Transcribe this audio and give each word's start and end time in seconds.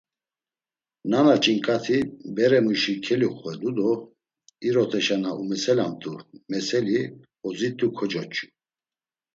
Nana 1.09 1.35
ç̌inǩati 1.43 1.97
beremuşi 2.35 2.93
keluxedu 3.05 3.69
do 3.77 3.89
iroteşa 4.67 5.17
na 5.23 5.29
umeselamt̆u 5.41 6.13
meseli 6.51 6.99
ozit̆u 7.47 7.87
kocoç̌u. 7.97 8.45